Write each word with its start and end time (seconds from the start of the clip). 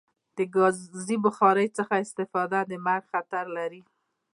د 0.37 0.39
کازی 0.55 1.17
بخاری 1.25 1.67
څخه 1.77 1.93
استفاده 2.05 2.59
د 2.69 2.71
مرګ 2.85 3.03
خطر 3.11 3.45
لری 3.57 3.81